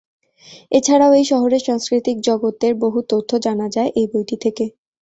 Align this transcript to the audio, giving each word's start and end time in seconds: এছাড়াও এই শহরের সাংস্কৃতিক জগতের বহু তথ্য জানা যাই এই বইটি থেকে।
এছাড়াও 0.71 1.11
এই 1.13 1.25
শহরের 1.31 1.61
সাংস্কৃতিক 1.67 2.17
জগতের 2.21 2.73
বহু 2.83 2.99
তথ্য 3.11 3.31
জানা 3.45 3.67
যাই 3.69 3.89
এই 3.95 4.07
বইটি 4.11 4.35
থেকে। 4.43 4.65